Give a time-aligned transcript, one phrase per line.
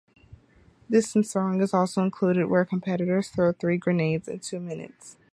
[0.89, 5.17] Distance throwing is also included, where competitors throw three grenades in two minutes.